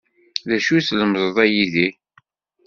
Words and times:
D 0.47 0.51
acu 0.55 0.71
i 0.79 0.81
tlemdeḍ 0.87 1.37
a 1.43 1.45
Yidir? 1.53 1.93